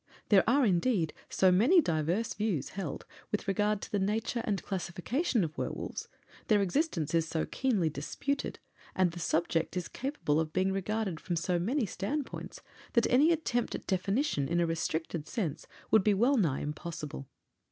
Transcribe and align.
There 0.29 0.43
are, 0.49 0.65
indeed, 0.65 1.13
so 1.29 1.51
many 1.51 1.79
diverse 1.79 2.33
views 2.33 2.69
held 2.69 3.05
with 3.31 3.47
regard 3.47 3.83
to 3.83 3.91
the 3.91 3.99
nature 3.99 4.41
and 4.45 4.63
classification 4.63 5.43
of 5.43 5.55
werwolves, 5.59 6.07
their 6.47 6.63
existence 6.63 7.13
is 7.13 7.27
so 7.27 7.45
keenly 7.45 7.87
disputed, 7.87 8.57
and 8.95 9.11
the 9.11 9.19
subject 9.19 9.77
is 9.77 9.87
capable 9.87 10.39
of 10.39 10.53
being 10.53 10.71
regarded 10.71 11.19
from 11.19 11.35
so 11.35 11.59
many 11.59 11.85
standpoints, 11.85 12.61
that 12.93 13.05
any 13.11 13.31
attempt 13.31 13.75
at 13.75 13.85
definition 13.85 14.47
in 14.47 14.59
a 14.59 14.65
restricted 14.65 15.27
sense 15.27 15.67
would 15.91 16.03
be 16.03 16.15
well 16.15 16.35
nigh 16.35 16.61
impossible. 16.61 17.27